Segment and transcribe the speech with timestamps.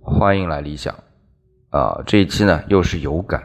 [0.00, 0.94] 欢迎来理想
[1.70, 2.02] 啊！
[2.06, 3.42] 这一期呢又是有感，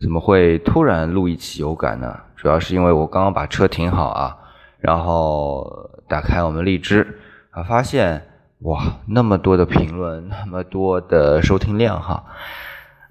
[0.00, 2.20] 怎么会突然录一期有感呢？
[2.36, 4.36] 主要是因为我刚刚把车停好啊，
[4.78, 7.18] 然后打开我们荔枝
[7.50, 8.26] 啊，发现
[8.60, 12.24] 哇，那么多的评论，那么多的收听量哈。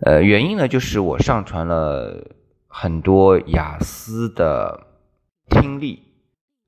[0.02, 2.32] 呃，原因呢就是我上传了
[2.68, 4.88] 很多雅思的
[5.50, 6.04] 听力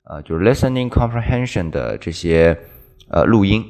[0.04, 2.58] 啊，就是 listening comprehension 的这些
[3.10, 3.64] 呃录音。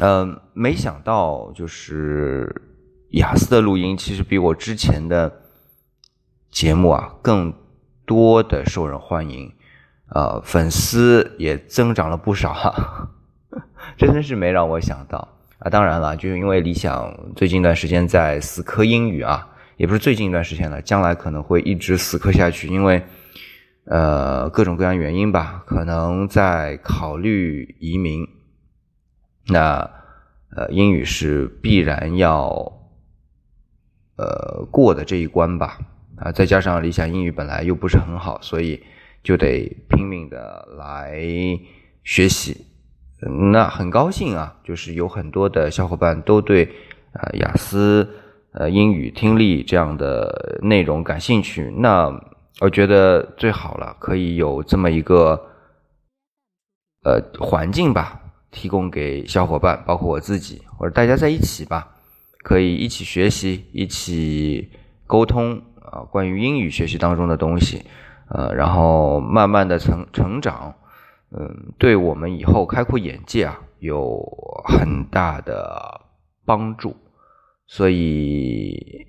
[0.00, 2.62] 嗯，没想到就是
[3.10, 5.30] 雅思的录音，其实比我之前的
[6.50, 7.52] 节目啊更
[8.06, 9.52] 多的受人欢迎，
[10.08, 13.10] 呃，粉丝也增长了不少哈，
[13.98, 15.28] 真的是没让我想到
[15.58, 15.68] 啊！
[15.68, 23.04] 当然了，就是因为理想最近一段时间在死磕英语啊，也不是最近一段时间了，将来可能会一直死磕下去，因为
[23.84, 28.26] 呃各种各样原因吧，可能在考虑移民。
[29.48, 29.90] 那，
[30.56, 32.50] 呃，英语是必然要，
[34.16, 35.78] 呃，过的这一关吧。
[36.16, 38.80] 啊，再加上理想英语本来又不是很好，所以
[39.24, 41.18] 就得拼命的来
[42.04, 42.64] 学习。
[43.50, 46.64] 那很高兴啊，就是有很多的小伙伴都对
[47.12, 48.08] 啊雅思
[48.52, 51.72] 呃英语听力这样的内容感兴趣。
[51.76, 52.08] 那
[52.60, 55.40] 我觉得最好了，可以有这么一个
[57.02, 58.21] 呃环境吧。
[58.52, 61.96] 提供给小伙伴，包括我自己，或者大家在一起吧，
[62.44, 64.70] 可以一起学习，一起
[65.06, 67.82] 沟通啊，关于英语学习当中的东西，
[68.28, 70.74] 呃，然后慢慢的成成长，
[71.30, 74.22] 嗯，对我们以后开阔眼界啊，有
[74.68, 76.02] 很大的
[76.44, 76.94] 帮助，
[77.66, 79.06] 所以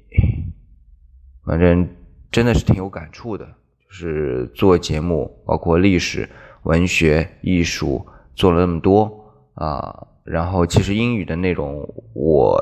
[1.46, 1.88] 反正
[2.32, 6.30] 真的是挺有感触的，就是做节目，包括历史、
[6.64, 9.20] 文学、艺术，做了那么多。
[9.56, 12.60] 啊，然后其实英语的内容，我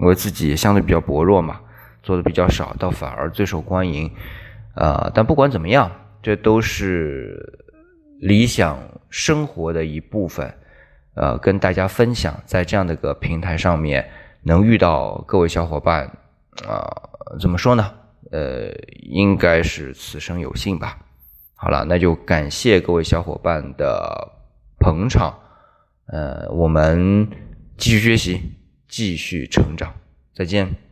[0.00, 1.60] 因为自己相对比较薄弱嘛，
[2.02, 4.10] 做的比较少，倒反而最受欢迎。
[4.74, 5.90] 啊，但不管怎么样，
[6.22, 7.60] 这都是
[8.20, 8.78] 理想
[9.10, 10.52] 生活的一部分。
[11.14, 14.08] 呃，跟大家分享，在这样的个平台上面，
[14.42, 16.06] 能遇到各位小伙伴，
[16.66, 16.86] 啊，
[17.40, 17.92] 怎么说呢？
[18.30, 18.70] 呃，
[19.02, 20.96] 应该是此生有幸吧。
[21.56, 24.32] 好了，那就感谢各位小伙伴的
[24.78, 25.36] 捧场。
[26.10, 27.28] 呃，我们
[27.76, 28.40] 继续学习，
[28.88, 29.94] 继续成长，
[30.34, 30.89] 再见。